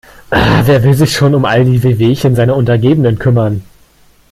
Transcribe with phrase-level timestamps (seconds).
[0.63, 3.61] Wer will sich schon um all die Wehwehchen seiner Untergebenen kümmern?